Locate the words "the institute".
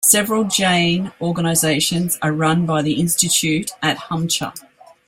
2.81-3.69